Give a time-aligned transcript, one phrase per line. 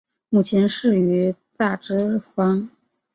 [0.29, 2.71] 母亲是于大之方。